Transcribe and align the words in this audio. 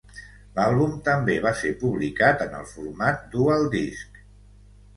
L'àlbum 0.53 0.95
també 1.07 1.35
va 1.43 1.51
ser 1.59 1.73
publicat 1.85 2.43
en 2.47 2.57
el 2.63 2.67
format 2.73 3.23
DualDisc. 3.37 4.21